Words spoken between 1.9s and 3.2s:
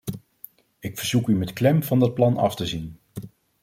dat plan af te zien.